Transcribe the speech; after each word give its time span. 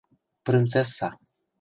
Прынцесса. 0.49 1.11